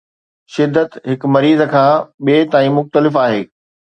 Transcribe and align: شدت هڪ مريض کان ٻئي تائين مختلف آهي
شدت 0.53 0.89
هڪ 1.09 1.21
مريض 1.35 1.61
کان 1.73 1.89
ٻئي 2.25 2.39
تائين 2.55 2.73
مختلف 2.79 3.21
آهي 3.25 3.41